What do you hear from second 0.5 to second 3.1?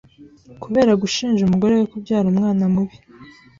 kubera gushinja umugore we kubyara umwana mubi